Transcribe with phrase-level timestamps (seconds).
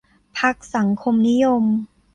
[0.39, 1.63] พรรคสังคมนิยม